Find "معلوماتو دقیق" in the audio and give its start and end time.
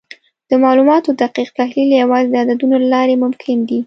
0.63-1.49